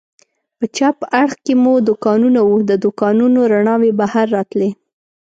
په 0.57 0.65
چپ 0.77 0.97
اړخ 1.21 1.33
کې 1.45 1.53
مو 1.63 1.73
دوکانونه 1.87 2.39
و، 2.43 2.51
د 2.69 2.71
دوکانونو 2.83 3.39
رڼاوې 3.53 3.91
بهر 3.99 4.25
راتلې. 4.35 4.69